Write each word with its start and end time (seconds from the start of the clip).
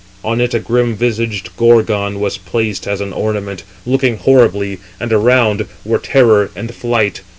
On 0.23 0.41
it 0.41 0.55
a 0.55 0.59
grim 0.59 0.95
visaged 0.95 1.55
Gorgon 1.57 2.19
was 2.19 2.35
placed 2.39 2.87
as 2.87 3.01
an 3.01 3.13
ornament, 3.13 3.61
looking 3.85 4.17
horribly, 4.17 4.79
and 4.99 5.13
around 5.13 5.67
[were] 5.85 5.99
Terror 6.01 6.49
and 6.55 6.73
Flight. 6.73 7.21